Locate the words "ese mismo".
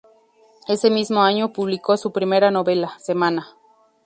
0.67-1.21